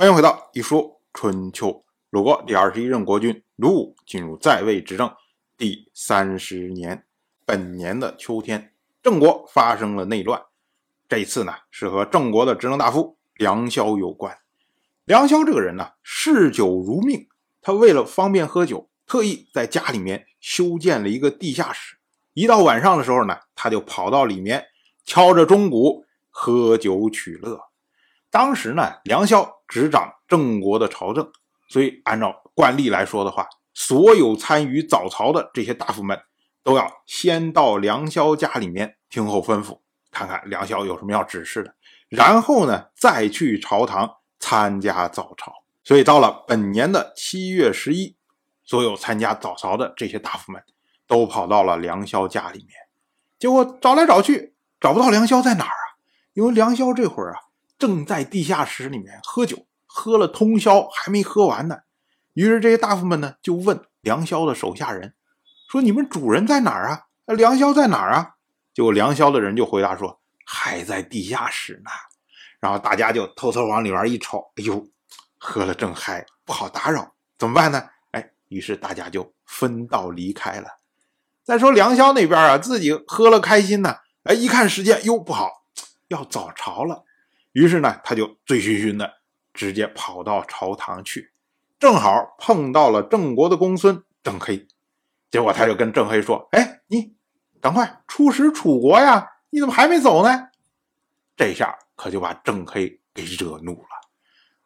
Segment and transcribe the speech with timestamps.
[0.00, 1.84] 欢迎回到一说春秋。
[2.08, 5.14] 鲁国第二十一任国君鲁武进入在位执政
[5.58, 7.04] 第三十年，
[7.44, 10.40] 本年的秋天，郑国发生了内乱。
[11.06, 14.38] 这次呢，是和郑国的执政大夫梁萧有关。
[15.04, 17.28] 梁萧这个人呢，嗜酒如命，
[17.60, 21.98] 他为了方便喝酒，特意在家里面修建了一个地下室。
[22.32, 24.64] 一到晚上的时候呢，他就跑到里面
[25.04, 27.60] 敲着钟鼓喝酒取乐。
[28.30, 31.30] 当时呢，梁萧执掌郑国的朝政，
[31.68, 36.20] 所以按照惯例来说的话，所有参与早朝的这些大夫们
[36.64, 39.78] 都要先到梁萧家里面听候吩咐，
[40.10, 41.72] 看看梁萧有什么要指示的，
[42.08, 45.52] 然后呢再去朝堂参加早朝。
[45.84, 48.16] 所以到了本年的七月十一，
[48.64, 50.62] 所有参加早朝的这些大夫们
[51.06, 52.76] 都跑到了梁萧家里面，
[53.38, 55.86] 结果找来找去找不到梁萧在哪儿啊？
[56.34, 57.49] 因为梁萧这会儿啊。
[57.80, 61.78] 正在地下室里面喝酒，喝了通宵还没喝完呢。
[62.34, 65.14] 于是这些大夫们呢就问梁萧的手下人
[65.68, 67.06] 说：“你们主人在哪儿啊？
[67.26, 68.34] 梁萧在哪儿啊？”
[68.72, 71.90] 结果梁萧的人就回答说：“还在地下室呢。”
[72.60, 74.86] 然后大家就偷偷往里边一瞅，哎呦，
[75.38, 77.82] 喝了正嗨，不好打扰，怎么办呢？
[78.12, 80.68] 哎，于是大家就分道离开了。
[81.42, 85.50] 再说梁萧那边啊，自己喝了开心呢，哎，一看时间，哟，不好，
[86.08, 87.04] 要早朝了。
[87.52, 89.12] 于是呢，他就醉醺醺的，
[89.52, 91.32] 直接跑到朝堂去，
[91.78, 94.68] 正好碰到了郑国的公孙郑黑，
[95.30, 97.14] 结果他就跟郑黑说：“哎，你
[97.60, 99.26] 赶快出使楚国呀！
[99.50, 100.48] 你怎么还没走呢？”
[101.36, 103.88] 这下可就把郑黑给惹怒了。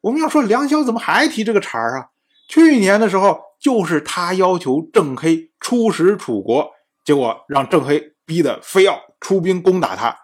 [0.00, 2.10] 我们要说梁萧怎么还提这个茬儿啊？
[2.46, 6.70] 去年的时候就是他要求郑黑出使楚国，
[7.04, 10.16] 结果让郑黑逼得非要出兵攻打他。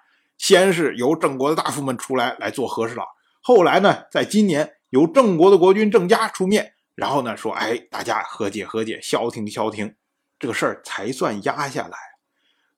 [0.45, 3.06] 先是由郑国的大夫们出来来做和事佬，
[3.41, 9.95] 后来呢，在今年由郑国的国君郑家出面，然后呢说，哎，大家和解和解，消停消停，
[10.39, 11.97] 这个事儿才算压下来。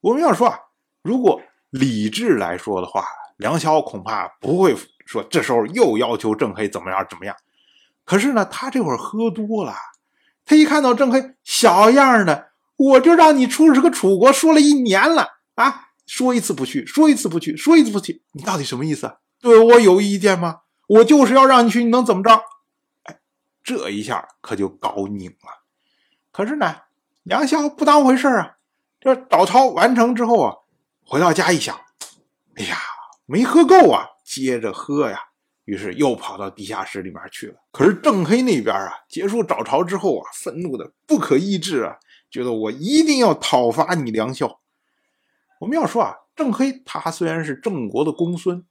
[0.01, 0.57] 我们要说啊，
[1.03, 3.05] 如果理智来说的话，
[3.37, 7.35] 梁萧恐怕不会说这时候又要求郑黑怎么样怎么样。
[8.05, 9.75] 可是呢，他这会儿喝多了，
[10.45, 15.86] 他一看到郑黑小样的，我就让你出使个楚国，说了一年了啊。
[16.07, 19.17] 说一次不去，说一次不去，说一次不去，你到底什么意思啊？
[19.41, 20.61] 对我有意见吗？
[20.87, 22.31] 我就是要让你去，你能怎么着？
[23.03, 23.19] 哎，
[23.63, 25.65] 这一下可就搞拧了。
[26.31, 26.77] 可是呢，
[27.25, 28.53] 梁萧不当回事啊。
[29.01, 30.55] 这早操完成之后啊，
[31.05, 31.79] 回到家一想，
[32.57, 32.79] 哎呀，
[33.27, 35.21] 没喝够啊，接着喝呀。
[35.65, 37.57] 于是又跑到地下室里面去了。
[37.73, 41.97] 可是郑黑那边啊，结束早朝之后啊，愤怒的不可抑制啊，
[42.31, 44.61] 觉得我一定要讨伐你梁萧。
[45.61, 48.65] 我们要说啊，郑黑他虽然是郑国的公孙，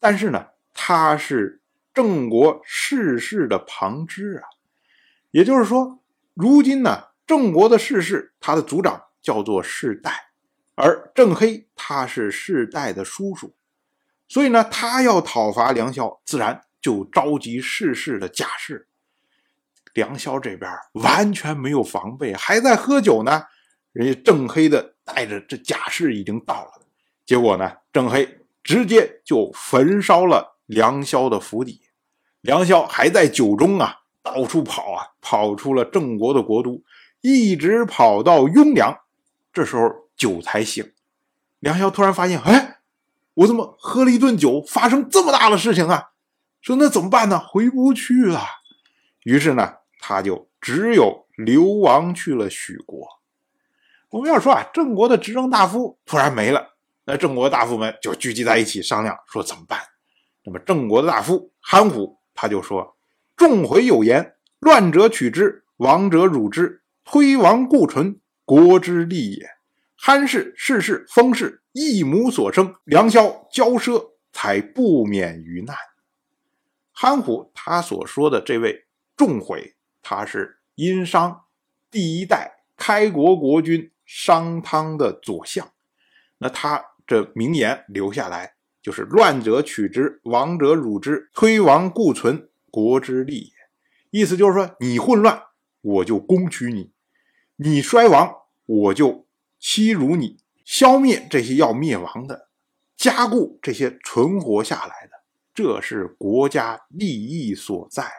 [0.00, 1.62] 但是呢，他是
[1.94, 4.48] 郑国世事的旁支啊。
[5.30, 6.00] 也就是说，
[6.34, 10.32] 如今呢，郑国的世事，他的族长叫做世代，
[10.74, 13.54] 而郑黑他是世代的叔叔，
[14.28, 18.88] 所以呢，他要讨伐梁萧，自然就召集世事的贾氏。
[19.94, 23.44] 梁萧这边完全没有防备，还在喝酒呢。
[23.92, 26.80] 人家郑黑的带着这甲士已经到了，
[27.26, 31.82] 结果呢，郑黑直接就焚烧了梁萧的府邸，
[32.40, 36.82] 梁萧还在酒中啊，到处跑啊，跑出了郑国的国都，
[37.20, 39.00] 一直跑到雍凉，
[39.52, 40.92] 这时候酒才醒。
[41.58, 42.78] 梁萧突然发现，哎，
[43.34, 46.12] 我怎么喝了一顿酒，发生这么大的事情啊？
[46.62, 47.38] 说那怎么办呢？
[47.38, 48.40] 回不去了。
[49.24, 53.21] 于是呢，他就只有流亡去了许国。
[54.12, 56.74] 我们要说啊，郑国的执政大夫突然没了，
[57.06, 59.80] 那郑国大夫们就聚集在一起商量，说怎么办？
[60.44, 62.94] 那么郑国的大夫韩虎他就说
[63.34, 69.46] ：“众回有言，乱者取之，亡者辱之，推亡固存，国之利也。
[69.96, 75.74] 憨氏、世氏、封氏一母所生，良萧骄奢，才不免于难。”
[76.92, 78.84] 韩虎他所说的这位
[79.16, 81.44] 仲悔，他是殷商
[81.90, 83.88] 第一代开国国君。
[84.14, 85.72] 商汤的左相，
[86.36, 93.52] 那他这名言留下来就是“乱者取之，亡者辱之，推亡固存，国之利也”。
[94.12, 95.44] 意思就是说，你混乱，
[95.80, 96.90] 我就攻取你；
[97.56, 98.30] 你衰亡，
[98.66, 99.26] 我就
[99.58, 102.50] 欺辱你，消灭这些要灭亡的，
[102.94, 105.22] 加固这些存活下来的，
[105.54, 108.12] 这是国家利益所在。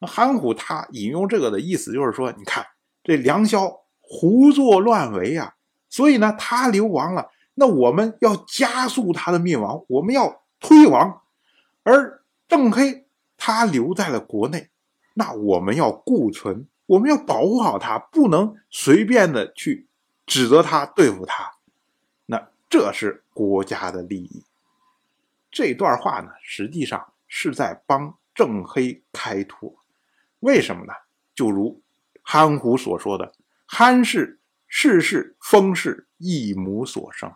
[0.00, 2.66] 那韩虎他引用这个的意思就是说，你看
[3.02, 3.80] 这梁萧。
[4.12, 5.54] 胡作乱为啊！
[5.88, 7.30] 所以呢，他流亡了。
[7.54, 11.22] 那我们要加速他的灭亡，我们要推亡。
[11.84, 14.68] 而郑黑他留在了国内，
[15.14, 19.86] 那我们要固存，我们要保护好他，不能随便的去
[20.26, 21.52] 指责他、对付他。
[22.26, 24.44] 那这是国家的利益。
[25.52, 29.76] 这段话呢，实际上是在帮郑黑开脱。
[30.40, 30.92] 为什么呢？
[31.32, 31.80] 就如
[32.22, 33.32] 憨虎所说的
[33.72, 37.32] ：“憨氏世世封氏一母所生。”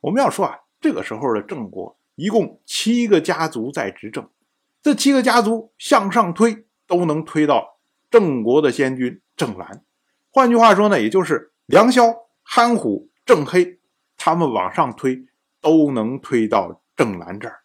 [0.00, 4.28] 我们要说啊，这个时候的郑国一共七个家族在执政。
[4.82, 7.78] 这七个家族向上推，都能推到
[8.10, 9.82] 郑国的先君郑兰。
[10.30, 13.78] 换句话说呢，也就是梁萧、憨虎、郑黑，
[14.18, 15.24] 他们往上推，
[15.62, 17.60] 都能推到郑兰这儿。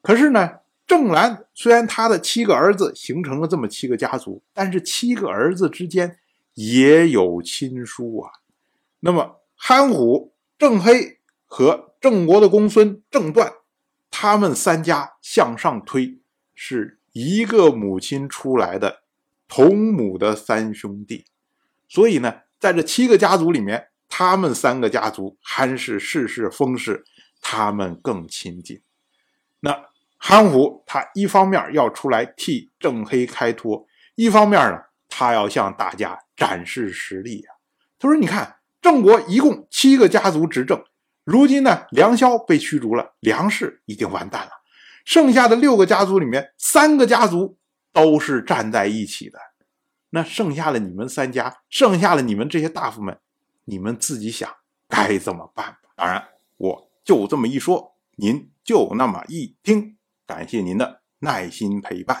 [0.00, 6.18] 可是呢，郑兰虽然他的七个儿子形成了这么七个家族，但是七个儿子之间
[6.56, 8.30] 也有亲疏啊。
[8.98, 13.52] 那么憨虎、郑黑和郑国的公孙郑段。
[14.18, 16.20] 他们三家向上推，
[16.54, 19.02] 是一个母亲出来的
[19.46, 21.26] 同母的三兄弟，
[21.86, 27.04] 所以呢，在这七个家族里面，他们三个家族憨氏、世氏、封氏，
[27.42, 28.80] 他们更亲近。
[29.60, 29.84] 那
[30.16, 34.78] 憨虎他一方面要出来替郑黑开脱，一方面呢，
[35.18, 37.56] 他要向大家展示实力啊。
[37.98, 40.84] 他说：“你看，郑国一共七个家族执政。”
[41.24, 44.50] 如今呢，梁萧被驱逐了，梁氏已经完蛋了。
[45.06, 47.56] 剩下的六个家族里面，三个家族
[47.94, 49.38] 都是站在一起的。
[50.10, 53.18] 那剩下了你们三家，剩下了你们这些大夫们，
[53.64, 54.46] 你们自己想
[54.86, 55.88] 该怎么办吧？
[55.96, 56.22] 当然，
[56.58, 59.96] 我就这么一说，您就那么一听。
[60.26, 62.16] 感谢您的耐心陪伴。《